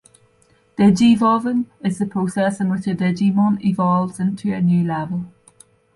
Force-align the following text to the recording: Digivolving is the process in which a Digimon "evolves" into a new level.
Digivolving 0.79 1.67
is 1.83 1.99
the 1.99 2.07
process 2.07 2.59
in 2.59 2.69
which 2.71 2.87
a 2.87 2.95
Digimon 2.95 3.63
"evolves" 3.63 4.19
into 4.19 4.51
a 4.51 4.59
new 4.59 4.83
level. 4.83 5.25